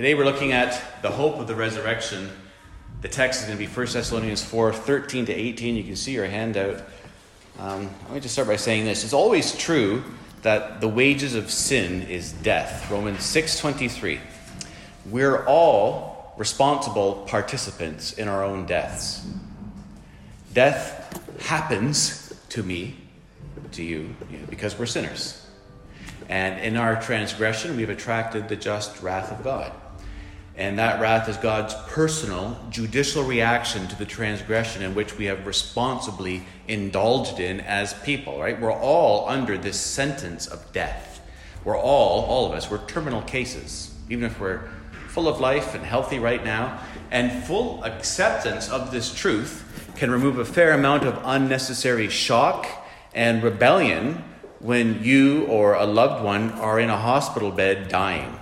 [0.00, 2.30] Today we're looking at the hope of the resurrection.
[3.02, 5.76] The text is going to be 1 Thessalonians 4 13 to 18.
[5.76, 6.80] You can see your handout.
[7.58, 9.04] Um, let me just start by saying this.
[9.04, 10.02] It's always true
[10.40, 12.90] that the wages of sin is death.
[12.90, 14.20] Romans 6:23.
[15.04, 19.26] We're all responsible participants in our own deaths.
[20.54, 22.96] Death happens to me,
[23.72, 24.16] to you,
[24.48, 25.46] because we're sinners.
[26.30, 29.72] And in our transgression, we've attracted the just wrath of God.
[30.60, 35.46] And that wrath is God's personal, judicial reaction to the transgression in which we have
[35.46, 38.60] responsibly indulged in as people, right?
[38.60, 41.22] We're all under this sentence of death.
[41.64, 44.68] We're all, all of us, we're terminal cases, even if we're
[45.08, 46.78] full of life and healthy right now.
[47.10, 52.68] And full acceptance of this truth can remove a fair amount of unnecessary shock
[53.14, 54.22] and rebellion
[54.58, 58.39] when you or a loved one are in a hospital bed dying.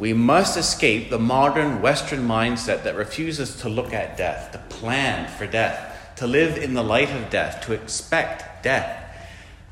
[0.00, 5.28] We must escape the modern Western mindset that refuses to look at death, to plan
[5.28, 9.14] for death, to live in the light of death, to expect death.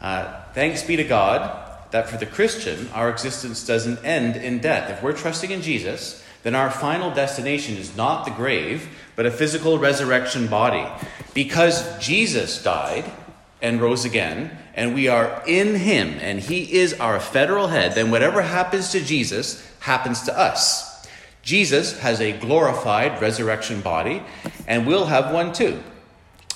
[0.03, 4.91] Uh, thanks be to God that for the Christian, our existence doesn't end in death.
[4.91, 9.31] If we're trusting in Jesus, then our final destination is not the grave, but a
[9.31, 10.87] physical resurrection body.
[11.33, 13.11] Because Jesus died,
[13.61, 18.13] and rose again, and we are in him, and he is our federal head, then
[18.13, 21.05] whatever happens to Jesus happens to us.
[21.43, 24.23] Jesus has a glorified resurrection body,
[24.69, 25.83] and we'll have one too.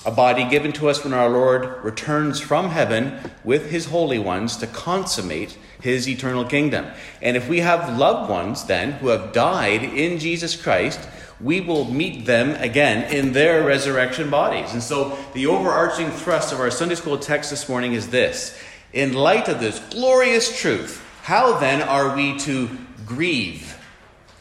[0.05, 4.55] A body given to us when our Lord returns from heaven with his holy ones
[4.57, 6.85] to consummate his eternal kingdom.
[7.21, 11.01] And if we have loved ones then who have died in Jesus Christ,
[11.43, 14.71] we will meet them again in their resurrection bodies.
[14.73, 18.57] And so, the overarching thrust of our Sunday school text this morning is this
[18.93, 22.69] In light of this glorious truth, how then are we to
[23.05, 23.77] grieve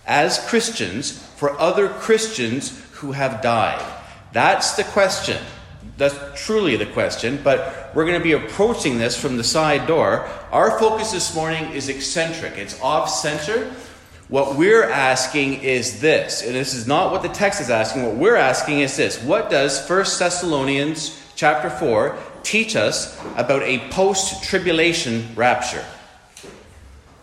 [0.06, 3.84] as Christians for other Christians who have died?
[4.32, 5.42] That's the question.
[5.98, 10.26] That's truly the question, but we're going to be approaching this from the side door.
[10.50, 13.74] Our focus this morning is eccentric, it's off center.
[14.28, 18.06] What we're asking is this, and this is not what the text is asking.
[18.06, 23.78] What we're asking is this What does 1 Thessalonians chapter 4 teach us about a
[23.90, 25.84] post tribulation rapture?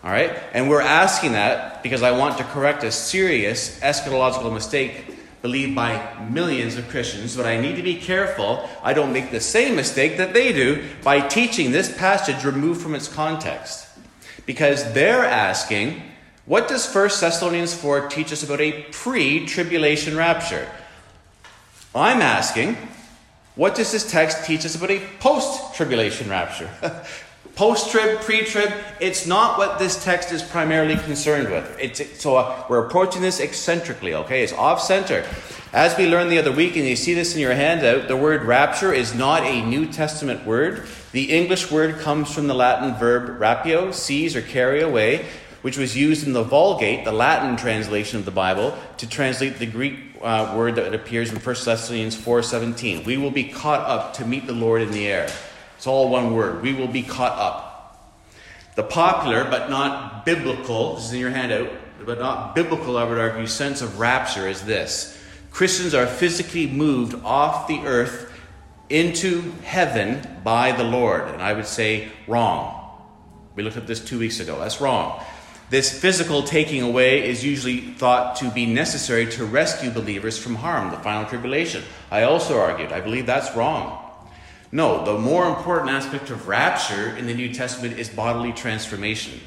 [0.04, 0.38] All right?
[0.54, 5.06] And we're asking that because I want to correct a serious eschatological mistake
[5.42, 9.40] believed by millions of Christians, but I need to be careful I don't make the
[9.40, 13.88] same mistake that they do by teaching this passage removed from its context.
[14.46, 16.02] Because they're asking,
[16.50, 20.68] what does 1 Thessalonians 4 teach us about a pre tribulation rapture?
[21.94, 22.76] I'm asking,
[23.54, 26.68] what does this text teach us about a post tribulation rapture?
[27.56, 31.78] post trib, pre trib, it's not what this text is primarily concerned with.
[31.80, 34.44] It's, so uh, we're approaching this eccentrically, okay?
[34.44, 35.28] It's off center.
[35.72, 38.42] As we learned the other week, and you see this in your handout, the word
[38.42, 40.88] rapture is not a New Testament word.
[41.12, 45.28] The English word comes from the Latin verb rapio, seize or carry away,
[45.62, 49.66] which was used in the Vulgate, the Latin translation of the Bible, to translate the
[49.66, 53.06] Greek uh, word that appears in 1 Thessalonians 4:17.
[53.06, 55.30] We will be caught up to meet the Lord in the air.
[55.78, 56.62] It's all one word.
[56.62, 57.70] We will be caught up.
[58.76, 61.70] The popular but not biblical, this is in your handout,
[62.06, 65.18] but not biblical, I would argue, sense of rapture is this.
[65.52, 68.32] Christians are physically moved off the earth
[68.90, 71.28] into heaven by the Lord.
[71.28, 72.76] And I would say wrong.
[73.56, 74.60] We looked at this two weeks ago.
[74.60, 75.24] That's wrong.
[75.70, 80.90] This physical taking away is usually thought to be necessary to rescue believers from harm,
[80.90, 81.84] the final tribulation.
[82.10, 84.04] I also argued, I believe that's wrong.
[84.72, 89.40] No, the more important aspect of rapture in the New Testament is bodily transformation.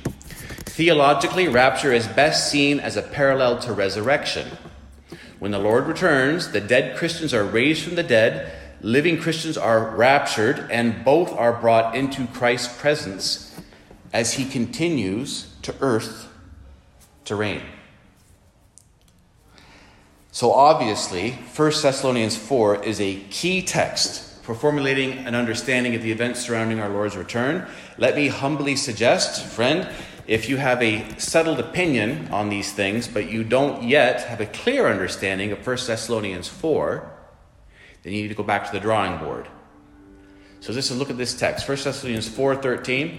[0.65, 4.49] Theologically, rapture is best seen as a parallel to resurrection.
[5.41, 9.91] When the Lord returns, the dead Christians are raised from the dead, living Christians are
[9.97, 13.61] raptured, and both are brought into Christ's presence
[14.13, 16.29] as he continues to earth
[17.25, 17.63] to reign.
[20.31, 26.11] So obviously, 1 Thessalonians 4 is a key text for formulating an understanding of the
[26.11, 27.67] events surrounding our Lord's return.
[27.99, 29.89] Let me humbly suggest, friend,
[30.27, 34.47] if you have a settled opinion on these things, but you don't yet have a
[34.47, 37.13] clear understanding of 1 Thessalonians 4,
[38.03, 39.49] then you need to go back to the drawing board.
[40.61, 43.19] So just look at this text, 1 Thessalonians 4:13.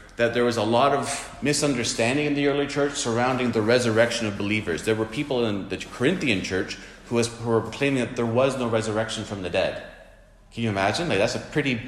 [0.21, 4.37] that there was a lot of misunderstanding in the early church surrounding the resurrection of
[4.37, 4.85] believers.
[4.85, 6.77] There were people in the Corinthian church
[7.07, 9.81] who, was, who were proclaiming that there was no resurrection from the dead.
[10.53, 11.09] Can you imagine?
[11.09, 11.81] Like, that's a pretty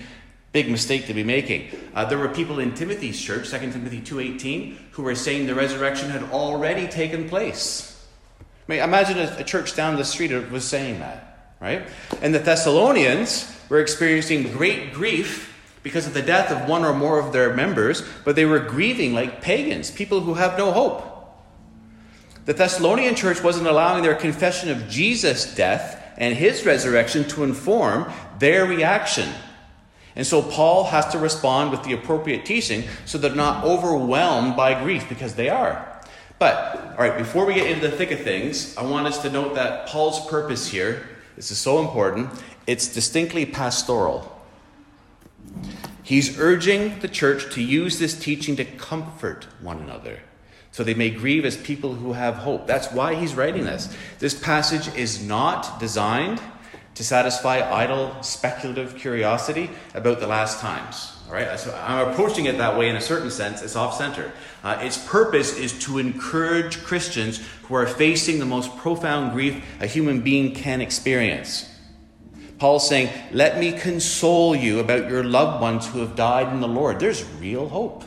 [0.52, 1.70] big mistake to be making.
[1.94, 6.10] Uh, there were people in Timothy's church, 2 Timothy 2.18, who were saying the resurrection
[6.10, 8.04] had already taken place.
[8.42, 11.88] I mean, imagine a, a church down the street was saying that, right?
[12.24, 15.53] And the Thessalonians were experiencing great grief
[15.84, 19.14] because of the death of one or more of their members, but they were grieving
[19.14, 21.10] like pagans, people who have no hope.
[22.46, 28.12] The Thessalonian church wasn't allowing their confession of Jesus' death and his resurrection to inform
[28.40, 29.30] their reaction
[30.16, 34.82] and so Paul has to respond with the appropriate teaching so they're not overwhelmed by
[34.82, 35.90] grief because they are.
[36.38, 39.30] But, all right, before we get into the thick of things, I want us to
[39.30, 42.30] note that Paul's purpose here, this is so important,
[42.68, 44.30] it's distinctly pastoral.
[46.04, 50.20] He's urging the church to use this teaching to comfort one another
[50.74, 52.66] so they may grieve as people who have hope.
[52.66, 53.96] That's why he's writing this.
[54.18, 56.42] This passage is not designed
[56.96, 61.16] to satisfy idle, speculative curiosity about the last times.
[61.28, 63.62] All right, so I'm approaching it that way in a certain sense.
[63.62, 64.32] It's off center.
[64.64, 69.88] Uh, its purpose is to encourage Christians who are facing the most profound grief a
[69.88, 71.70] human being can experience.
[72.64, 76.68] Paul's saying, Let me console you about your loved ones who have died in the
[76.70, 76.98] Lord.
[76.98, 78.06] There's real hope.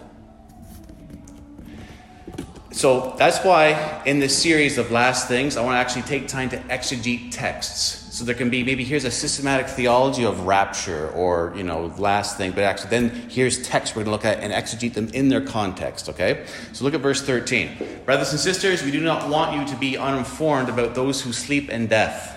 [2.71, 6.49] So that's why in this series of last things, I want to actually take time
[6.49, 8.17] to exegete texts.
[8.17, 12.39] So there can be maybe here's a systematic theology of rapture or, you know, last
[12.39, 15.29] thing, but actually then here's text we're going to look at and exegete them in
[15.29, 16.47] their context, okay?
[16.73, 17.77] So look at verse 13.
[18.07, 21.69] Brothers and sisters, we do not want you to be uninformed about those who sleep
[21.69, 22.33] in death.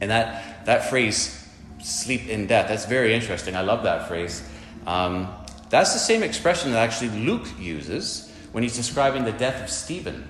[0.00, 1.46] And that, that phrase,
[1.82, 3.56] sleep in death, that's very interesting.
[3.56, 4.46] I love that phrase.
[4.86, 5.28] Um,
[5.70, 10.28] that's the same expression that actually Luke uses when he's describing the death of Stephen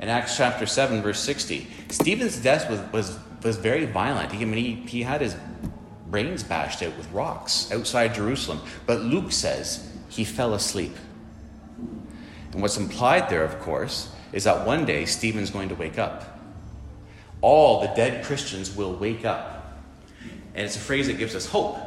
[0.00, 1.66] in Acts chapter 7, verse 60.
[1.88, 4.32] Stephen's death was, was was very violent.
[4.32, 5.36] He, I mean, he, he had his
[6.08, 8.60] brains bashed out with rocks outside Jerusalem.
[8.86, 10.94] But Luke says he fell asleep.
[12.52, 16.38] And what's implied there, of course, is that one day Stephen's going to wake up.
[17.40, 19.55] All the dead Christians will wake up.
[20.56, 21.78] And it's a phrase that gives us hope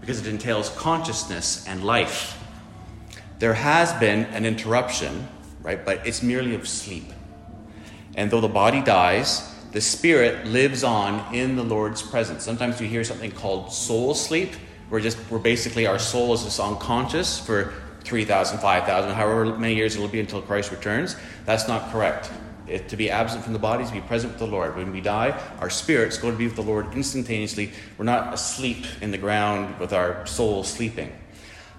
[0.00, 2.42] because it entails consciousness and life.
[3.38, 5.28] There has been an interruption,
[5.62, 5.84] right?
[5.84, 7.12] But it's merely of sleep.
[8.16, 12.44] And though the body dies, the spirit lives on in the Lord's presence.
[12.44, 14.54] Sometimes you hear something called soul sleep,
[14.88, 17.74] where just where basically our soul is just unconscious for
[18.04, 21.16] 3,000, 5,000, however many years it'll be until Christ returns.
[21.44, 22.30] That's not correct.
[22.66, 24.76] To be absent from the body, to be present with the Lord.
[24.76, 27.72] When we die, our spirit's going to be with the Lord instantaneously.
[27.98, 31.12] We're not asleep in the ground with our soul sleeping.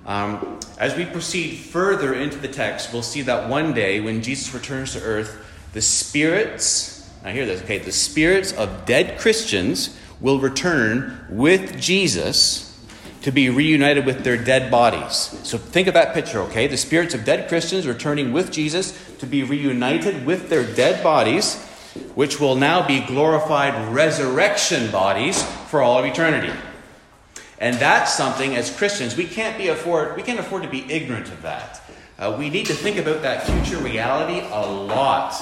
[0.05, 4.53] Um, as we proceed further into the text, we'll see that one day when Jesus
[4.53, 5.43] returns to earth,
[5.73, 6.95] the spirits
[7.25, 7.79] now, hear this, okay?
[7.79, 12.71] The spirits of dead Christians will return with Jesus
[13.23, 15.35] to be reunited with their dead bodies.
[15.41, 16.67] So think of that picture, okay?
[16.67, 21.61] The spirits of dead Christians returning with Jesus to be reunited with their dead bodies,
[22.15, 26.53] which will now be glorified resurrection bodies for all of eternity.
[27.59, 31.29] And that's something as Christians we can't be afford we can't afford to be ignorant
[31.29, 31.81] of that.
[32.17, 35.33] Uh, we need to think about that future reality a lot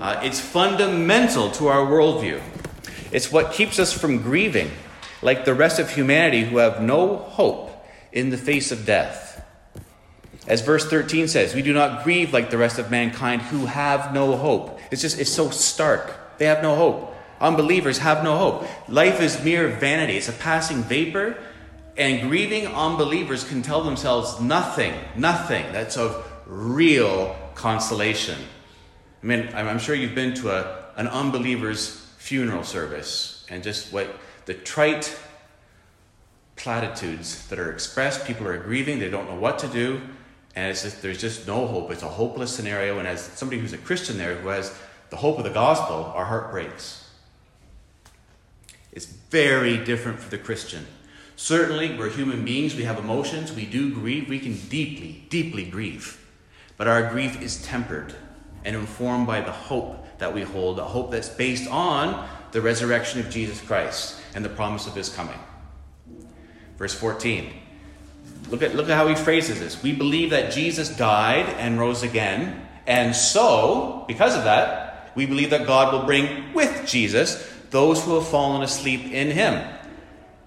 [0.00, 2.40] uh, it's fundamental to our worldview.
[3.10, 4.70] It's what keeps us from grieving,
[5.20, 9.21] like the rest of humanity who have no hope in the face of death.
[10.46, 14.12] As verse 13 says, we do not grieve like the rest of mankind who have
[14.12, 14.80] no hope.
[14.90, 16.38] It's just, it's so stark.
[16.38, 17.14] They have no hope.
[17.40, 18.66] Unbelievers have no hope.
[18.88, 21.36] Life is mere vanity, it's a passing vapor,
[21.96, 28.38] and grieving unbelievers can tell themselves nothing, nothing that's of real consolation.
[29.22, 34.08] I mean, I'm sure you've been to a, an unbeliever's funeral service and just what
[34.46, 35.18] the trite
[36.56, 38.24] platitudes that are expressed.
[38.24, 40.00] People are grieving, they don't know what to do,
[40.54, 41.90] and it's just, there's just no hope.
[41.90, 42.98] It's a hopeless scenario.
[42.98, 44.76] And as somebody who's a Christian there who has
[45.10, 47.08] the hope of the gospel, our heart breaks.
[48.92, 50.86] It's very different for the Christian.
[51.36, 56.18] Certainly, we're human beings, we have emotions, we do grieve, we can deeply, deeply grieve.
[56.76, 58.14] But our grief is tempered
[58.64, 63.20] and informed by the hope that we hold, a hope that's based on the resurrection
[63.20, 65.38] of Jesus Christ and the promise of his coming.
[66.76, 67.52] Verse 14.
[68.50, 69.82] Look at, look at how he phrases this.
[69.82, 75.50] We believe that Jesus died and rose again, and so, because of that, We believe
[75.50, 79.62] that God will bring with Jesus those who have fallen asleep in him.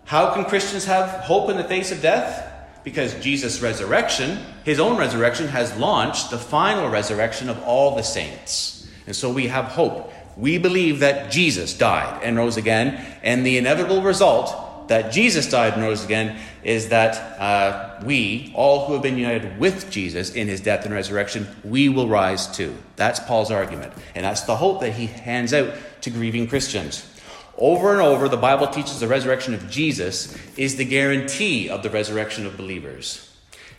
[0.05, 2.51] How can Christians have hope in the face of death?
[2.83, 8.87] Because Jesus' resurrection, his own resurrection, has launched the final resurrection of all the saints.
[9.07, 10.11] And so we have hope.
[10.37, 14.53] We believe that Jesus died and rose again, and the inevitable result
[14.87, 19.59] that Jesus died and rose again is that uh, we, all who have been united
[19.59, 22.75] with Jesus in his death and resurrection, we will rise too.
[22.95, 23.93] That's Paul's argument.
[24.13, 27.11] And that's the hope that he hands out to grieving Christians.
[27.57, 31.89] Over and over, the Bible teaches the resurrection of Jesus is the guarantee of the
[31.89, 33.33] resurrection of believers.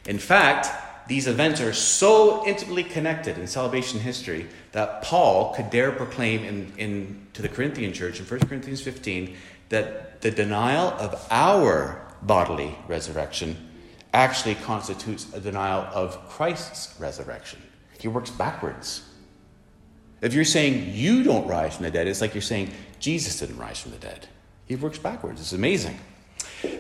[0.07, 0.69] In fact,
[1.09, 6.73] these events are so intimately connected in salvation history that Paul could dare proclaim in,
[6.79, 9.37] in, to the Corinthian church in 1 Corinthians 15
[9.69, 13.57] that the denial of our bodily resurrection
[14.13, 17.61] actually constitutes a denial of Christ's resurrection.
[17.99, 19.03] He works backwards.
[20.23, 23.59] If you're saying you don't rise from the dead, it's like you're saying Jesus didn't
[23.59, 24.27] rise from the dead.
[24.67, 25.41] He works backwards.
[25.41, 25.99] It's amazing.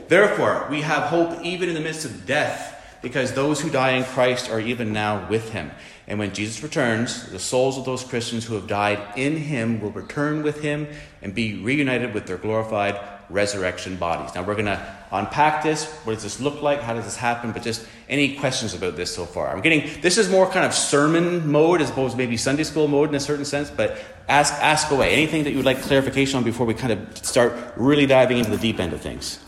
[0.08, 4.04] Therefore, we have hope even in the midst of death because those who die in
[4.04, 5.70] Christ are even now with him.
[6.08, 9.90] And when Jesus returns, the souls of those Christians who have died in him will
[9.90, 10.88] return with him
[11.22, 14.34] and be reunited with their glorified resurrection bodies.
[14.34, 15.90] Now, we're going to unpack this.
[16.04, 16.80] What does this look like?
[16.80, 17.52] How does this happen?
[17.52, 19.54] But just any questions about this so far?
[19.54, 22.88] I'm getting this is more kind of sermon mode as opposed to maybe Sunday school
[22.88, 25.12] mode in a certain sense, but ask, ask away.
[25.12, 28.50] Anything that you would like clarification on before we kind of start really diving into
[28.50, 29.40] the deep end of things?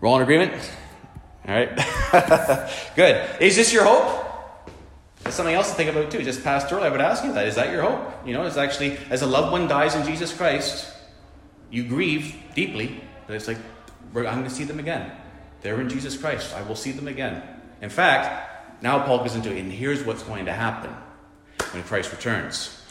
[0.00, 0.52] We're all in agreement?
[1.46, 1.70] All right.
[2.96, 3.40] Good.
[3.40, 4.27] Is this your hope?
[5.28, 6.22] That's something else to think about too.
[6.22, 7.46] Just pastorally, I would ask you that.
[7.46, 8.26] Is that your hope?
[8.26, 10.90] You know, it's actually, as a loved one dies in Jesus Christ,
[11.70, 13.58] you grieve deeply, but it's like,
[14.14, 15.12] I'm going to see them again.
[15.60, 16.54] They're in Jesus Christ.
[16.54, 17.42] I will see them again.
[17.82, 20.96] In fact, now Paul goes into it, and here's what's going to happen
[21.72, 22.82] when Christ returns.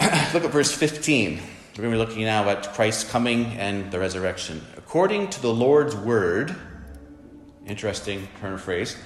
[0.00, 1.34] Look at verse 15.
[1.34, 4.60] We're going to be looking now at Christ's coming and the resurrection.
[4.76, 6.56] According to the Lord's word,
[7.64, 8.96] interesting turn of phrase,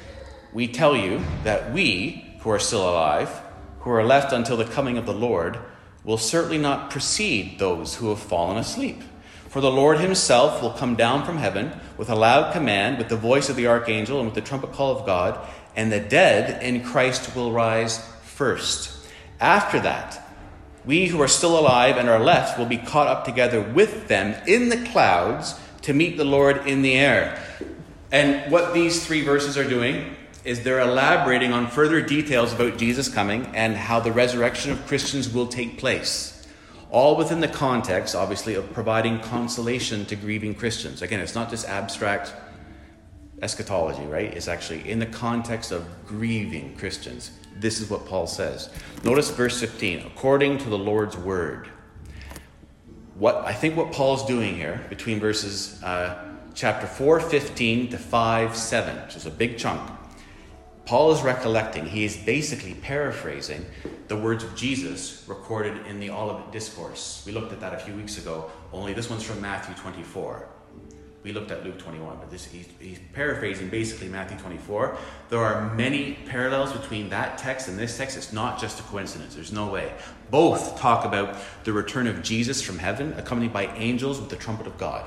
[0.52, 3.40] we tell you that we, who are still alive,
[3.80, 5.59] who are left until the coming of the Lord,
[6.04, 9.02] will certainly not precede those who have fallen asleep.
[9.49, 13.16] For the Lord himself will come down from heaven with a loud command, with the
[13.16, 15.38] voice of the archangel, and with the trumpet call of God,
[15.76, 19.09] and the dead in Christ will rise first.
[19.40, 20.26] After that,
[20.85, 24.35] we who are still alive and are left will be caught up together with them
[24.47, 27.42] in the clouds to meet the Lord in the air.
[28.12, 33.09] And what these three verses are doing is they're elaborating on further details about Jesus
[33.09, 36.47] coming and how the resurrection of Christians will take place.
[36.90, 41.02] All within the context, obviously, of providing consolation to grieving Christians.
[41.02, 42.32] Again, it's not just abstract
[43.42, 44.32] eschatology, right?
[44.35, 47.30] It's actually in the context of grieving Christians.
[47.56, 48.70] This is what Paul says.
[49.04, 51.68] Notice verse 15 according to the Lord's word.
[53.14, 58.56] What I think what Paul's doing here between verses uh, chapter 4, 15 to 5,
[58.56, 60.00] 7, which is a big chunk.
[60.90, 63.64] Paul is recollecting, he is basically paraphrasing
[64.09, 67.23] the words of Jesus recorded in the Olivet Discourse.
[67.25, 70.49] We looked at that a few weeks ago, only this one's from Matthew 24
[71.23, 74.97] we looked at Luke 21, but this he's, he's, paraphrasing basically Matthew 24.
[75.28, 78.16] There are many parallels between that text and this text.
[78.16, 79.35] It's not just a coincidence.
[79.35, 79.92] There's no way.
[80.30, 84.66] Both talk about the return of Jesus from heaven, accompanied by angels with the trumpet
[84.66, 85.06] of God,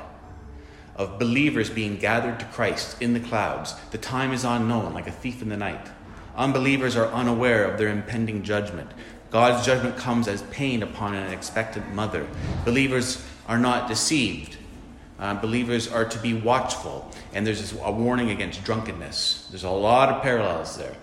[0.95, 3.73] of believers being gathered to Christ in the clouds.
[3.91, 5.89] The time is unknown, like a thief in the night.
[6.35, 8.91] Unbelievers are unaware of their impending judgment.
[9.29, 12.27] God's judgment comes as pain upon an expectant mother.
[12.65, 14.57] Believers are not deceived
[15.19, 19.47] uh, believers are to be watchful, and there's a warning against drunkenness.
[19.50, 20.95] There's a lot of parallels there.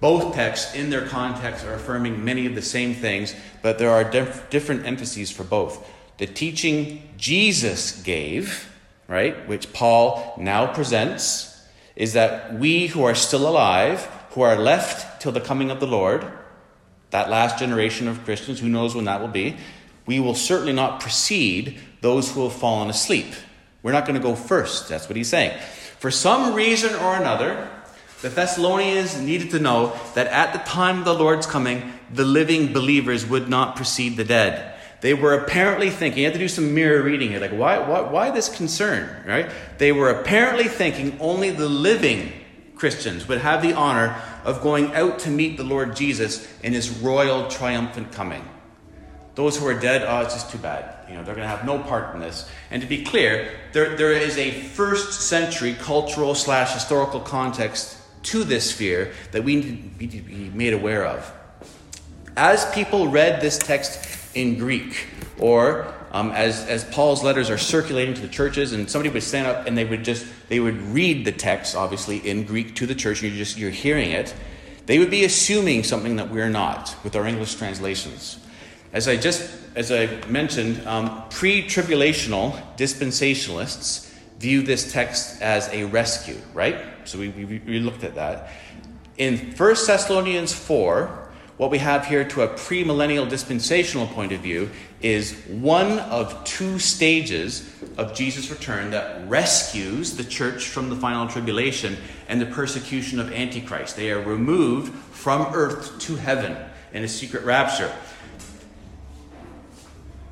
[0.00, 4.04] Both texts, in their context, are affirming many of the same things, but there are
[4.04, 5.88] dif- different emphases for both.
[6.18, 8.70] The teaching Jesus gave,
[9.12, 11.62] right, which Paul now presents,
[11.94, 15.86] is that we who are still alive, who are left till the coming of the
[15.86, 16.26] Lord,
[17.10, 19.56] that last generation of Christians, who knows when that will be,
[20.06, 23.26] we will certainly not precede those who have fallen asleep.
[23.82, 24.88] We're not going to go first.
[24.88, 25.58] That's what he's saying.
[25.98, 27.68] For some reason or another,
[28.22, 32.72] the Thessalonians needed to know that at the time of the Lord's coming, the living
[32.72, 34.71] believers would not precede the dead.
[35.02, 38.02] They were apparently thinking, you have to do some mirror reading here, like, why, why,
[38.02, 39.50] why this concern, right?
[39.78, 42.32] They were apparently thinking only the living
[42.76, 46.88] Christians would have the honor of going out to meet the Lord Jesus in his
[46.88, 48.48] royal triumphant coming.
[49.34, 50.94] Those who are dead, oh, it's just too bad.
[51.08, 52.48] You know, they're going to have no part in this.
[52.70, 58.44] And to be clear, there, there is a first century cultural slash historical context to
[58.44, 61.32] this fear that we need to be made aware of.
[62.36, 65.06] As people read this text in Greek,
[65.38, 69.46] or um, as, as Paul's letters are circulating to the churches, and somebody would stand
[69.46, 72.94] up and they would just they would read the text, obviously in Greek to the
[72.94, 74.34] church, you're just you're hearing it.
[74.86, 78.38] They would be assuming something that we're not with our English translations.
[78.92, 86.36] As I just as I mentioned, um, pre-tribulational dispensationalists view this text as a rescue,
[86.52, 86.76] right?
[87.04, 88.50] So we, we, we looked at that.
[89.16, 91.21] In 1 Thessalonians 4,
[91.56, 96.78] what we have here to a premillennial dispensational point of view is one of two
[96.78, 97.68] stages
[97.98, 101.96] of Jesus' return that rescues the church from the final tribulation
[102.28, 103.96] and the persecution of Antichrist.
[103.96, 106.56] They are removed from earth to heaven
[106.92, 107.92] in a secret rapture.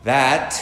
[0.04, 0.54] That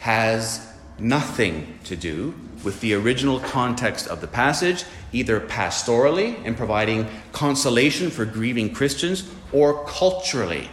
[0.00, 0.66] has
[0.98, 8.10] nothing to do with the original context of the passage, either pastorally in providing consolation
[8.10, 10.68] for grieving Christians, or culturally.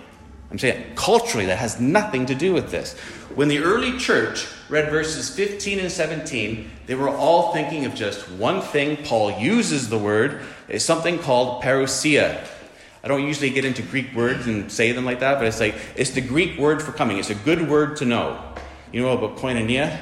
[0.49, 2.93] I'm saying culturally, that has nothing to do with this.
[3.35, 8.29] When the early church read verses 15 and 17, they were all thinking of just
[8.31, 8.97] one thing.
[9.03, 12.47] Paul uses the word, is something called parousia.
[13.03, 15.75] I don't usually get into Greek words and say them like that, but it's like
[15.95, 17.17] it's the Greek word for coming.
[17.17, 18.41] It's a good word to know.
[18.91, 19.97] You know about koinonia?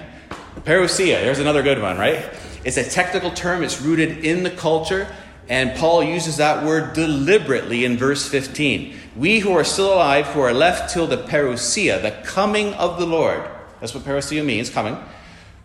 [0.63, 2.25] Parousia, there's another good one, right?
[2.63, 5.07] It's a technical term, it's rooted in the culture,
[5.47, 8.95] and Paul uses that word deliberately in verse 15.
[9.15, 13.05] We who are still alive, who are left till the parousia, the coming of the
[13.05, 13.43] Lord,
[13.79, 14.97] that's what parousia means, coming,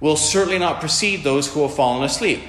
[0.00, 2.40] will certainly not precede those who have fallen asleep.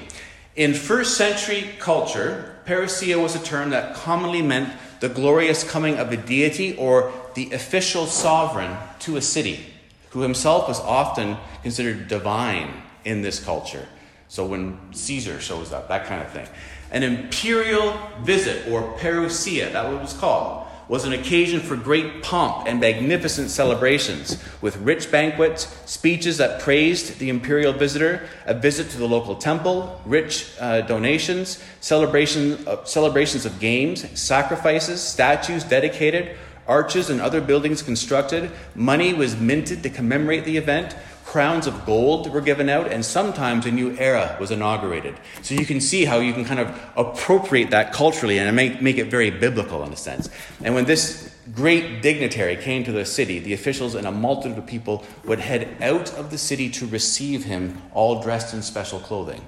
[0.56, 6.12] In first century culture, parousia was a term that commonly meant the glorious coming of
[6.12, 9.71] a deity or the official sovereign to a city
[10.12, 12.70] who himself was often considered divine
[13.04, 13.88] in this culture.
[14.28, 16.48] So when Caesar shows up, that kind of thing.
[16.92, 22.82] An imperial visit, or parousia, that was called, was an occasion for great pomp and
[22.82, 29.08] magnificent celebrations, with rich banquets, speeches that praised the imperial visitor, a visit to the
[29.08, 36.36] local temple, rich uh, donations, celebration, uh, celebrations of games, sacrifices, statues dedicated,
[36.72, 42.32] arches and other buildings constructed, money was minted to commemorate the event, crowns of gold
[42.32, 45.16] were given out, and sometimes a new era was inaugurated.
[45.42, 48.98] So you can see how you can kind of appropriate that culturally and make, make
[48.98, 50.30] it very biblical in a sense.
[50.64, 54.66] And when this great dignitary came to the city, the officials and a multitude of
[54.66, 59.42] people would head out of the city to receive him, all dressed in special clothing.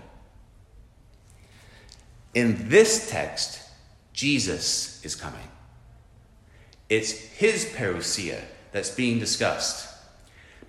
[2.33, 3.61] In this text,
[4.11, 5.52] Jesus is coming.
[6.89, 8.41] It's his parousia
[8.71, 9.89] that's being discussed.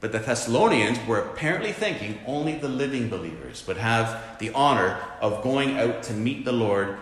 [0.00, 5.42] But the Thessalonians were apparently thinking only the living believers would have the honor of
[5.42, 6.98] going out to meet the Lord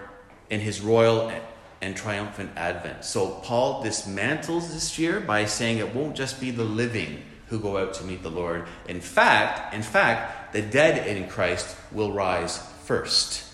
[0.50, 1.32] in his royal
[1.80, 3.04] and triumphant advent.
[3.04, 7.76] So Paul dismantles this fear by saying it won't just be the living who go
[7.76, 8.66] out to meet the Lord.
[8.88, 13.44] In fact, in fact, the dead in Christ will rise first.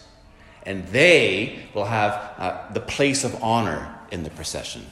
[0.64, 4.86] And they will have uh, the place of honor in the procession.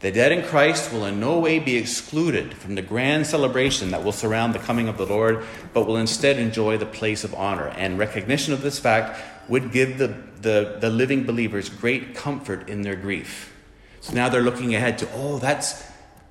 [0.00, 4.04] The dead in Christ will in no way be excluded from the grand celebration that
[4.04, 7.68] will surround the coming of the Lord, but will instead enjoy the place of honor.
[7.68, 10.08] And recognition of this fact would give the,
[10.42, 13.54] the, the living believers great comfort in their grief.
[14.00, 15.82] So now they're looking ahead to, oh, that's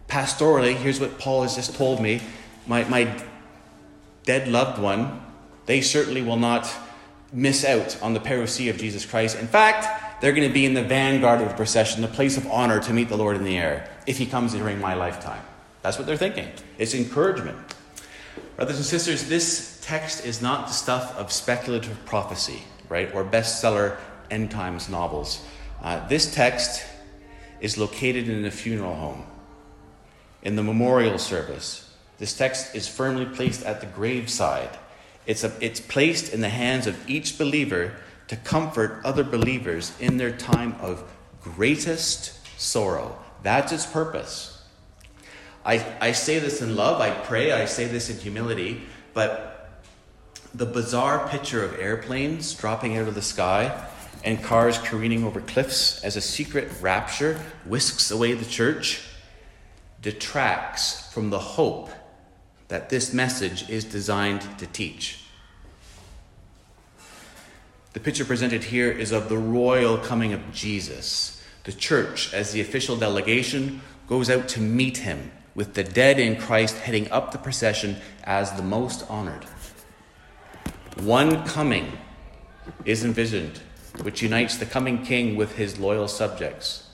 [0.07, 2.21] pastorally, here's what Paul has just told me.
[2.67, 3.23] My, my
[4.23, 5.21] dead loved one,
[5.65, 6.71] they certainly will not
[7.33, 9.37] miss out on the parousia of Jesus Christ.
[9.39, 12.47] In fact, they're going to be in the vanguard of the procession, the place of
[12.47, 15.41] honor to meet the Lord in the air if he comes during my lifetime.
[15.81, 16.47] That's what they're thinking.
[16.77, 17.57] It's encouragement.
[18.55, 23.97] Brothers and sisters, this text is not the stuff of speculative prophecy, right, or bestseller
[24.31, 25.45] end times novels.
[25.81, 26.85] Uh, this text
[27.59, 29.25] is located in a funeral home,
[30.41, 31.93] in the memorial service.
[32.17, 34.69] This text is firmly placed at the graveside.
[35.25, 37.93] It's, a, it's placed in the hands of each believer
[38.27, 41.03] to comfort other believers in their time of
[41.41, 43.17] greatest sorrow.
[43.43, 44.63] That's its purpose.
[45.65, 48.83] I, I say this in love, I pray, I say this in humility,
[49.13, 49.81] but
[50.53, 53.87] the bizarre picture of airplanes dropping out of the sky
[54.23, 59.03] and cars careening over cliffs as a secret rapture whisks away the church
[60.01, 61.89] detracts from the hope
[62.67, 65.24] that this message is designed to teach.
[67.95, 71.41] The picture presented here is of the royal coming of Jesus.
[71.63, 73.79] The church, as the official delegation,
[74.09, 78.51] goes out to meet him, with the dead in Christ heading up the procession as
[78.51, 79.45] the most honored.
[81.03, 81.97] One coming
[82.83, 83.61] is envisioned,
[84.01, 86.89] which unites the coming king with his loyal subjects,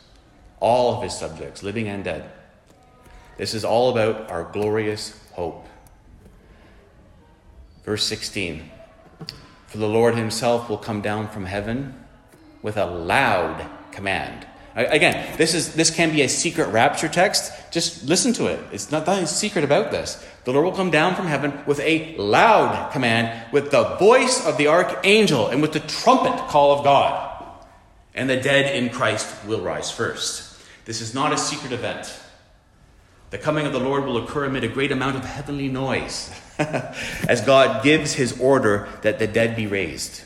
[0.60, 2.30] all of his subjects, living and dead.
[3.40, 5.66] This is all about our glorious hope.
[7.86, 8.70] Verse 16
[9.72, 11.96] For the Lord himself will come down from heaven
[12.62, 14.46] with a loud command.
[14.76, 17.54] Again, this is this can be a secret rapture text.
[17.72, 18.60] Just listen to it.
[18.74, 20.22] It's not nothing secret about this.
[20.44, 24.58] The Lord will come down from heaven with a loud command, with the voice of
[24.58, 27.42] the archangel, and with the trumpet call of God.
[28.14, 30.62] And the dead in Christ will rise first.
[30.84, 32.14] This is not a secret event.
[33.32, 37.40] The coming of the Lord will occur amid a great amount of heavenly noise as
[37.40, 40.22] God gives his order that the dead be raised.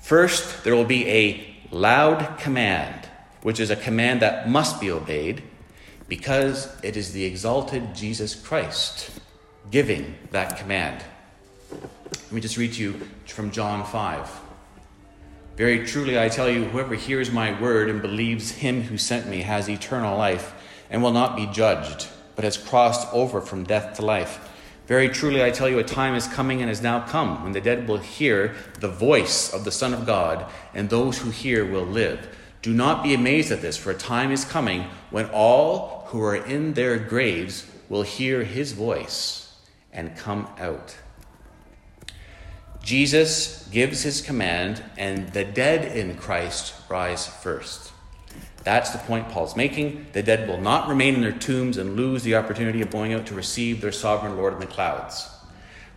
[0.00, 3.08] First, there will be a loud command,
[3.42, 5.42] which is a command that must be obeyed
[6.06, 9.10] because it is the exalted Jesus Christ
[9.72, 11.02] giving that command.
[11.72, 14.40] Let me just read to you from John 5.
[15.56, 19.42] Very truly, I tell you, whoever hears my word and believes him who sent me
[19.42, 20.52] has eternal life
[20.90, 24.38] and will not be judged, but has crossed over from death to life.
[24.86, 27.60] Very truly, I tell you, a time is coming and has now come when the
[27.60, 31.84] dead will hear the voice of the Son of God, and those who hear will
[31.84, 32.28] live.
[32.62, 36.36] Do not be amazed at this, for a time is coming when all who are
[36.36, 39.56] in their graves will hear his voice
[39.92, 40.96] and come out.
[42.82, 47.90] Jesus gives his command, and the dead in Christ rise first.
[48.66, 50.08] That's the point Paul's making.
[50.10, 53.26] The dead will not remain in their tombs and lose the opportunity of going out
[53.26, 55.30] to receive their sovereign Lord in the clouds.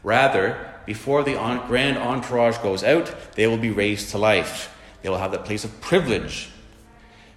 [0.04, 1.34] Rather, before the
[1.66, 4.72] grand entourage goes out, they will be raised to life.
[5.02, 6.52] They will have that place of privilege.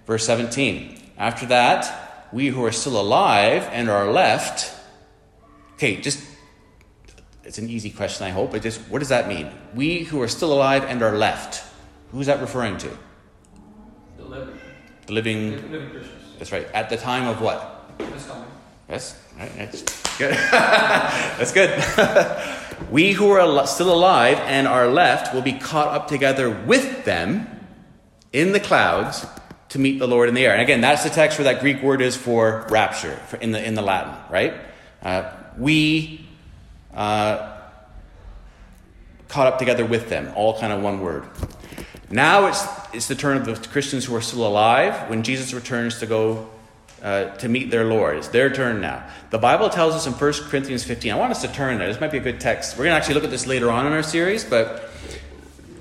[0.05, 1.01] Verse 17.
[1.17, 4.71] After that, we who are still alive and are left.
[5.73, 6.23] Okay, just
[7.43, 9.49] it's an easy question, I hope, but just what does that mean?
[9.73, 11.63] We who are still alive and are left.
[12.11, 12.95] Who's that referring to?
[15.13, 15.71] Living.
[15.71, 16.21] Living Christians.
[16.39, 16.67] That's right.
[16.73, 17.91] At the time of what?
[17.97, 18.45] This coming.
[18.89, 19.19] Yes.
[19.39, 19.51] Right.
[19.55, 20.33] That's good.
[20.51, 22.89] That's good.
[22.91, 27.47] we who are still alive and are left will be caught up together with them
[28.31, 29.25] in the clouds
[29.69, 30.53] to meet the Lord in the air.
[30.53, 33.65] And again, that's the text where that Greek word is for rapture for in the
[33.65, 34.53] in the Latin, right?
[35.01, 36.25] Uh, we
[36.93, 37.57] uh,
[39.27, 41.25] caught up together with them, all kind of one word.
[42.13, 45.97] Now it's, it's the turn of the Christians who are still alive when Jesus returns
[45.99, 46.47] to go
[47.01, 48.17] uh, to meet their Lord.
[48.17, 49.03] It's their turn now.
[49.31, 51.87] The Bible tells us in 1 Corinthians 15, I want us to turn there.
[51.87, 52.77] This might be a good text.
[52.77, 54.91] We're going to actually look at this later on in our series, but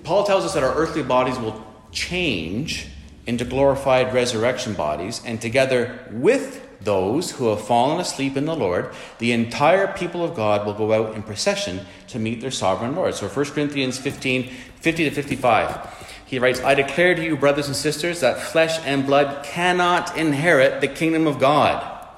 [0.05, 2.89] Paul tells us that our earthly bodies will change
[3.27, 8.91] into glorified resurrection bodies, and together with those who have fallen asleep in the Lord,
[9.19, 13.15] the entire people of God will go out in procession to meet their sovereign Lord.
[13.15, 16.02] So 1 Corinthians 15, 50 to 55.
[16.33, 20.81] He writes, I declare to you, brothers and sisters, that flesh and blood cannot inherit
[20.81, 22.09] the kingdom of God,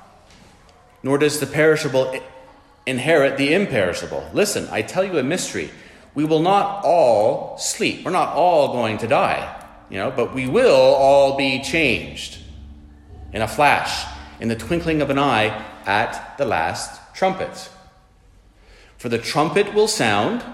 [1.02, 2.16] nor does the perishable
[2.86, 4.30] inherit the imperishable.
[4.32, 5.68] Listen, I tell you a mystery.
[6.14, 8.04] We will not all sleep.
[8.04, 12.38] We're not all going to die, you know, but we will all be changed
[13.32, 14.06] in a flash,
[14.38, 17.68] in the twinkling of an eye, at the last trumpet.
[18.96, 20.44] For the trumpet will sound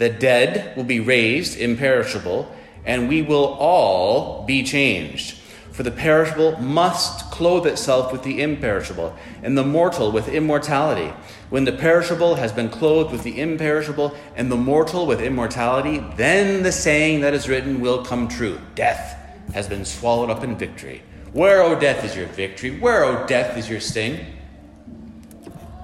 [0.00, 2.50] the dead will be raised imperishable,
[2.86, 5.36] and we will all be changed.
[5.72, 11.12] For the perishable must clothe itself with the imperishable, and the mortal with immortality.
[11.50, 16.62] When the perishable has been clothed with the imperishable, and the mortal with immortality, then
[16.62, 19.18] the saying that is written will come true Death
[19.52, 21.02] has been swallowed up in victory.
[21.34, 22.78] Where, O death, is your victory?
[22.78, 24.24] Where, O death, is your sting?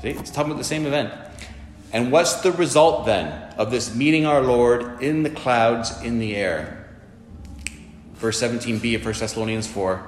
[0.00, 1.12] See, it's talking about the same event.
[1.92, 6.37] And what's the result then of this meeting our Lord in the clouds in the
[6.37, 6.87] air?
[8.14, 10.05] Verse 17b of 1 Thessalonians 4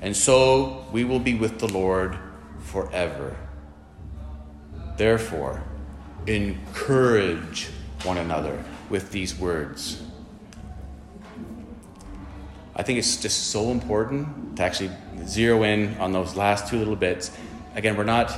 [0.00, 2.18] And so we will be with the Lord
[2.60, 3.36] forever.
[4.96, 5.62] Therefore,
[6.26, 7.68] encourage
[8.04, 10.02] one another with these words.
[12.74, 14.90] I think it's just so important to actually
[15.26, 17.30] zero in on those last two little bits.
[17.74, 18.30] Again, we're not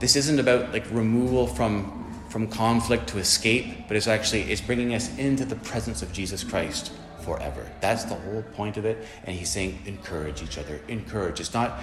[0.00, 1.94] this isn't about like removal from
[2.28, 6.44] from conflict to escape, but it's actually it's bringing us into the presence of Jesus
[6.44, 7.66] Christ forever.
[7.80, 9.04] That's the whole point of it.
[9.24, 10.80] And he's saying, encourage each other.
[10.88, 11.40] Encourage.
[11.40, 11.80] It's not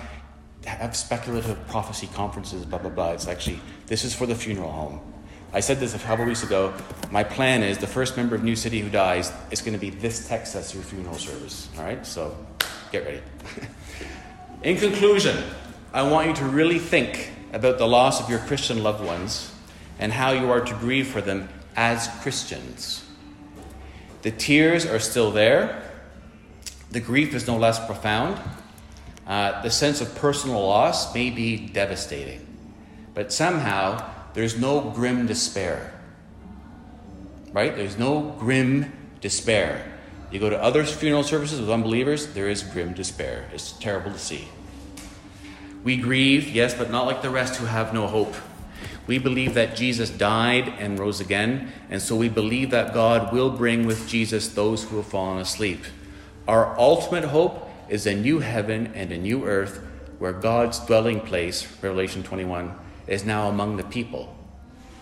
[0.65, 3.12] have speculative prophecy conferences, blah blah blah.
[3.12, 4.99] It's actually this is for the funeral home.
[5.54, 6.73] I said this a couple weeks ago.
[7.12, 9.89] My plan is the first member of New City who dies is going to be
[9.89, 11.69] this text as your funeral service.
[11.78, 12.36] All right, so
[12.91, 13.21] get ready.
[14.63, 15.38] In conclusion,
[15.93, 19.51] I want you to really think about the loss of your Christian loved ones
[19.97, 23.05] and how you are to grieve for them as Christians.
[24.23, 25.81] The tears are still there,
[26.91, 28.39] the grief is no less profound.
[29.25, 32.45] Uh, the sense of personal loss may be devastating,
[33.13, 35.93] but somehow there's no grim despair.
[37.51, 37.75] Right?
[37.75, 38.91] There's no grim
[39.21, 39.91] despair.
[40.29, 43.49] You go to other funeral services with unbelievers, there is grim despair.
[43.53, 44.47] It's terrible to see.
[45.86, 48.34] We grieve, yes, but not like the rest who have no hope.
[49.06, 53.52] We believe that Jesus died and rose again, and so we believe that God will
[53.52, 55.84] bring with Jesus those who have fallen asleep.
[56.48, 59.78] Our ultimate hope is a new heaven and a new earth
[60.17, 62.74] where God's dwelling place, Revelation 21,
[63.06, 64.36] is now among the people,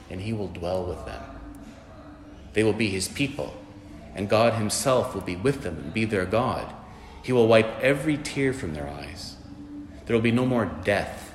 [0.10, 1.24] and he will dwell with them.
[2.52, 3.54] They will be his people,
[4.15, 6.74] and God himself will be with them and be their God.
[7.22, 9.33] He will wipe every tear from their eyes.
[10.05, 11.33] There will be no more death,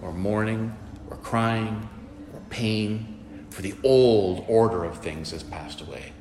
[0.00, 0.76] or mourning,
[1.10, 1.88] or crying,
[2.32, 6.12] or pain, for the old order of things has passed away.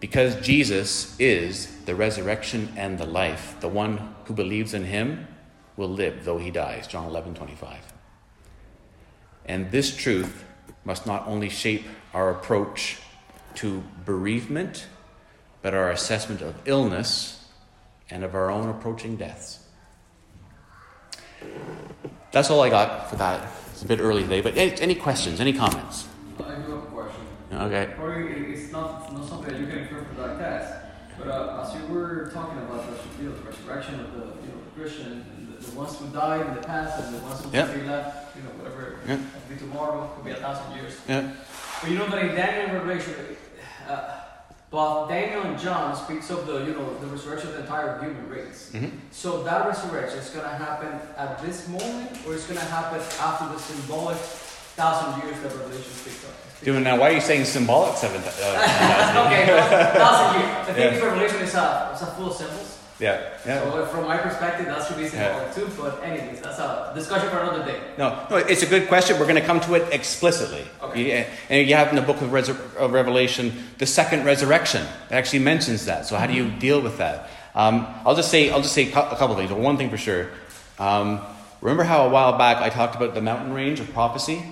[0.00, 5.26] Because Jesus is the resurrection and the life, the one who believes in him
[5.76, 6.86] will live though he dies.
[6.86, 7.78] John 11, 25.
[9.46, 10.44] And this truth
[10.84, 12.98] must not only shape our approach
[13.56, 14.86] to bereavement,
[15.62, 17.46] but our assessment of illness
[18.10, 19.60] and of our own approaching deaths.
[22.32, 23.46] That's all I got for that.
[23.72, 26.08] It's a bit early today, but any questions, any comments?
[26.38, 27.22] I do have a question.
[27.52, 27.92] Okay.
[27.96, 30.74] Probably it's not, it's not something that you can infer from that text,
[31.18, 34.60] but uh, as you were talking about the, you know, resurrection of the, you know,
[34.74, 35.24] the Christian,
[35.58, 38.42] the, the ones who died in the past and the ones who be left, you
[38.42, 39.16] know, whatever, Yeah.
[39.16, 41.00] could be tomorrow, could be a thousand years.
[41.08, 41.32] Yeah.
[41.80, 43.14] But you know that in Daniel and Revelation,
[43.88, 44.20] uh,
[44.70, 48.28] both Daniel and John speaks of the, you know, the resurrection of the entire human
[48.28, 48.70] race.
[48.74, 48.90] Mhm.
[49.10, 53.00] So that resurrection is going to happen at this moment, or it's going to happen
[53.20, 54.16] after the symbolic
[54.76, 56.30] thousand years that Revelation speaks of.
[56.62, 58.20] Doing now, why are you saying symbolic seven?
[58.22, 59.46] Uh, okay,
[59.96, 60.50] thousand years.
[60.68, 61.06] I think Yeah.
[61.06, 62.77] Revelation is a, is a full of symbols.
[63.00, 63.62] Yeah, yeah.
[63.62, 65.68] So from my perspective, that should be symbolic too.
[65.78, 67.80] But anyways, that's a discussion for another day.
[67.96, 69.18] No, no, it's a good question.
[69.18, 70.64] We're going to come to it explicitly.
[70.82, 71.20] Okay.
[71.20, 74.82] You- And you have in the book of, Resur- of Revelation the second resurrection.
[75.10, 76.06] It actually mentions that.
[76.06, 77.30] So how do you deal with that?
[77.54, 79.52] Um, I'll just say I'll just say a couple of things.
[79.52, 80.30] One thing for sure.
[80.78, 81.20] Um,
[81.60, 84.42] remember how a while back I talked about the mountain range of prophecy?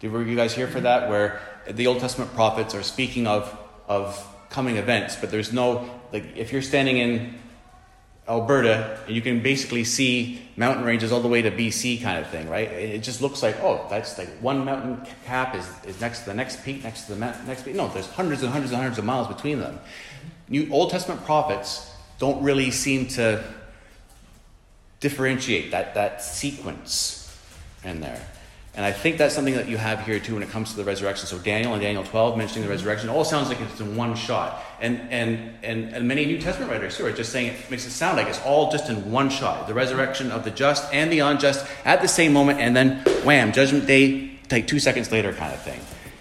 [0.00, 1.08] Do were you guys here for that?
[1.08, 3.48] Where the Old Testament prophets are speaking of
[3.88, 7.34] of coming events, but there's no like if you're standing in
[8.28, 12.28] Alberta, and you can basically see mountain ranges all the way to BC, kind of
[12.28, 12.70] thing, right?
[12.70, 16.34] It just looks like, oh, that's like one mountain cap is, is next to the
[16.34, 17.74] next peak, next to the next peak.
[17.74, 19.80] No, there's hundreds and hundreds and hundreds of miles between them.
[20.48, 23.42] New Old Testament prophets don't really seem to
[25.00, 27.34] differentiate that, that sequence
[27.84, 28.20] in there.
[28.78, 30.84] And I think that's something that you have here too when it comes to the
[30.84, 31.26] resurrection.
[31.26, 34.62] So Daniel and Daniel 12 mentioning the resurrection, all sounds like it's in one shot.
[34.80, 37.90] And, and, and, and many New Testament writers too are just saying it makes it
[37.90, 39.66] sound like it's all just in one shot.
[39.66, 43.50] The resurrection of the just and the unjust at the same moment, and then wham,
[43.50, 45.80] judgment day, like two seconds later kind of thing.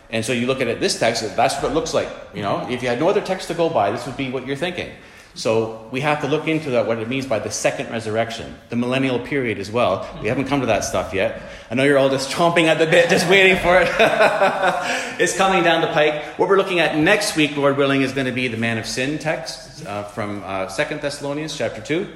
[0.09, 2.09] And so you look at it, this text, that's what it looks like.
[2.33, 4.47] You know, if you had no other text to go by, this would be what
[4.47, 4.89] you're thinking.
[5.35, 8.75] So we have to look into that, what it means by the second resurrection, the
[8.75, 10.09] millennial period as well.
[10.21, 11.41] We haven't come to that stuff yet.
[11.69, 13.87] I know you're all just chomping at the bit, just waiting for it.
[15.21, 16.23] it's coming down the pike.
[16.39, 18.87] What we're looking at next week, Lord willing, is going to be the man of
[18.87, 22.07] sin text uh, from uh, 2 Thessalonians chapter 2.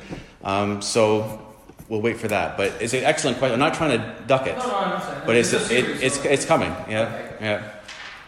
[0.44, 1.46] Um, so
[1.90, 2.58] we'll wait for that.
[2.58, 3.54] But it's an excellent question.
[3.54, 4.58] I'm not trying to duck it.
[4.58, 5.22] No, no.
[5.26, 6.72] But it's, It's it, it's, it's coming.
[6.90, 7.72] Yeah, yeah.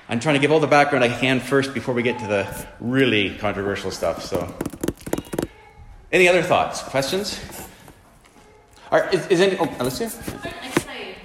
[0.09, 2.67] I'm trying to give all the background I can first before we get to the
[2.79, 4.23] really controversial stuff.
[4.23, 4.53] So,
[6.11, 7.39] any other thoughts, questions?
[8.91, 9.57] Are, is, is any?
[9.57, 10.05] Oh, Alicia.
[10.05, 11.15] I guess I,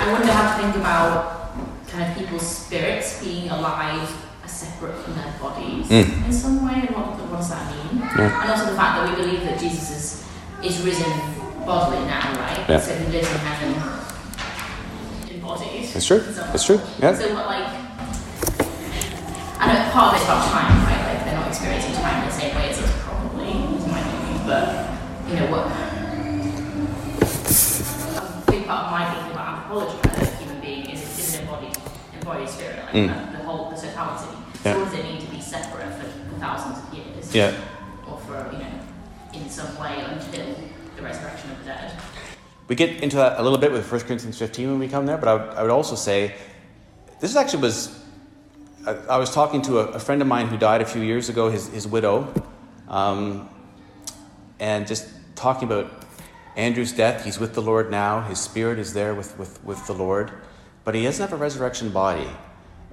[0.00, 1.54] I wonder how to think about
[1.88, 4.08] kind of people's spirits being alive
[4.52, 6.26] separate from their bodies Mm.
[6.26, 7.98] in some way, and what, what does that mean?
[8.00, 8.42] Yeah.
[8.42, 10.06] And also the fact that we believe that Jesus is,
[10.62, 11.10] is risen
[11.66, 12.68] bodily now, right?
[12.68, 12.80] Yeah.
[12.80, 13.72] So he lives in heaven
[15.34, 15.88] embodied.
[15.92, 16.20] That's true.
[16.20, 16.80] That's true.
[17.00, 17.14] Yeah.
[17.14, 17.91] So what, like,
[19.62, 21.14] I know part of it's about time, right?
[21.14, 24.42] Like they're not experiencing time in the same way as us probably, is my opinion.
[24.44, 24.64] But
[25.30, 25.70] you know what?
[28.18, 31.42] a big part of my thinking about anthropology as a human being is, is an
[31.42, 31.76] embodied,
[32.14, 33.06] embodied spirit, like Mm.
[33.30, 34.36] the, the whole, the totality.
[34.64, 34.74] Yeah.
[34.74, 37.32] So does it mean to be separate for, for thousands of years?
[37.34, 37.54] Yeah.
[38.10, 38.80] Or for, you know,
[39.32, 40.56] in some way until
[40.96, 41.92] the resurrection of the dead?
[42.66, 45.18] We get into that a little bit with 1 Corinthians 15 when we come there,
[45.18, 46.34] but I would, I would also say
[47.20, 48.01] this actually was.
[48.86, 51.28] I, I was talking to a, a friend of mine who died a few years
[51.28, 52.32] ago, his, his widow,
[52.88, 53.48] um,
[54.58, 55.90] and just talking about
[56.56, 57.24] Andrew's death.
[57.24, 60.32] He's with the Lord now, his spirit is there with, with, with the Lord,
[60.84, 62.28] but he doesn't have a resurrection body.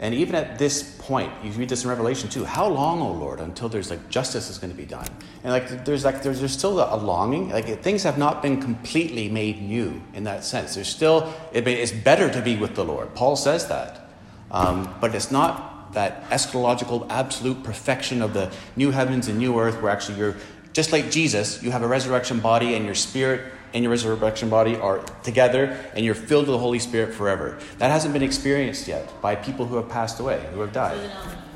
[0.02, 2.46] And even at this point, you read this in Revelation too.
[2.46, 5.08] How long, O Lord, until there's like justice is going to be done?
[5.44, 7.50] And like there's like there's, there's still a longing.
[7.50, 10.76] Like things have not been completely made new in that sense.
[10.76, 13.14] There's still it, it's better to be with the Lord.
[13.14, 14.10] Paul says that,
[14.52, 19.82] um, but it's not that eschatological absolute perfection of the new heavens and new earth,
[19.82, 20.36] where actually you're
[20.74, 21.62] just like Jesus.
[21.64, 26.04] You have a resurrection body, and your spirit and your resurrection body are together and
[26.04, 27.58] you're filled with the Holy Spirit forever.
[27.78, 31.00] That hasn't been experienced yet by people who have passed away, who have died.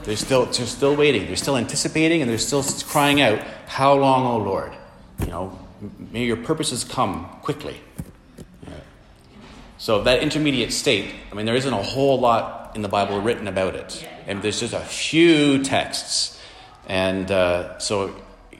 [0.03, 4.25] They're still, they're still waiting, they're still anticipating, and they're still crying out, How long,
[4.25, 4.73] O Lord?
[5.19, 5.59] You know,
[6.11, 7.79] may your purposes come quickly.
[9.77, 12.19] So, that intermediate state, I mean, there isn't a whole
[12.75, 14.07] in the Bible written about it.
[14.27, 16.39] And there's just a few texts.
[16.87, 18.15] And uh, so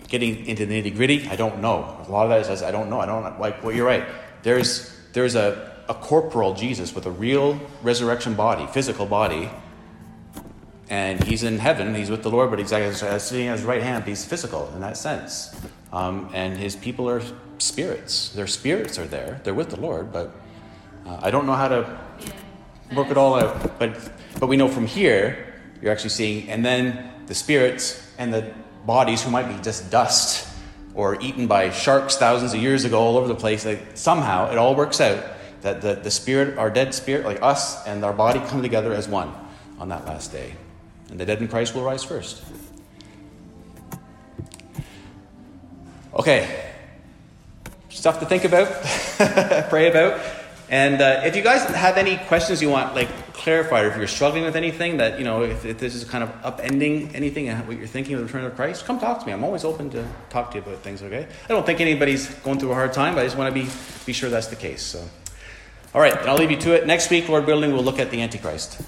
[0.08, 1.97] getting into the nitty gritty, I don't know.
[2.08, 2.99] A lot of that is I don't know.
[2.99, 3.63] I don't like.
[3.63, 4.06] Well, you're right.
[4.43, 9.49] There's there's a, a corporal Jesus with a real resurrection body, physical body,
[10.89, 11.95] and he's in heaven.
[11.95, 14.06] He's with the Lord, but he's sitting at his right hand.
[14.06, 15.56] He's physical in that sense,
[15.91, 17.21] um, and his people are
[17.58, 18.30] spirits.
[18.30, 19.41] Their spirits are there.
[19.43, 20.36] They're with the Lord, but
[21.06, 21.99] uh, I don't know how to
[22.95, 23.79] work it all out.
[23.79, 28.53] But but we know from here you're actually seeing, and then the spirits and the
[28.86, 30.49] bodies who might be just dust
[30.95, 33.65] or eaten by sharks thousands of years ago all over the place.
[33.65, 35.23] Like, somehow it all works out
[35.62, 39.08] that the, the spirit, our dead spirit, like us and our body come together as
[39.08, 39.34] one
[39.79, 40.53] on that last day.
[41.10, 42.43] And the dead in Christ will rise first.
[46.13, 46.71] Okay,
[47.89, 48.67] stuff to think about,
[49.69, 50.21] pray about.
[50.69, 54.08] And uh, if you guys have any questions you want, like clarified, or if you're
[54.08, 57.67] struggling with anything that you know, if, if this is kind of upending anything and
[57.67, 59.34] what you're thinking of the return of Christ, come talk to me.
[59.34, 61.04] I'm always open to talk to you about things.
[61.04, 63.62] Okay, I don't think anybody's going through a hard time, but I just want to
[63.62, 63.69] be
[64.06, 64.82] be sure that's the case.
[64.82, 65.08] So,
[65.93, 66.88] all right, and I'll leave you to it.
[66.88, 68.82] Next week, Lord willing, we'll look at the Antichrist.